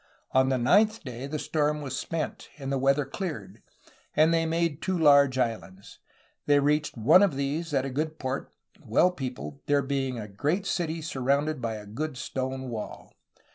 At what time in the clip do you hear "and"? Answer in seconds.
2.57-2.71, 4.15-4.33